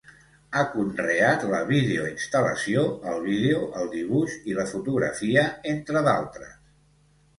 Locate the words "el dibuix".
3.83-4.39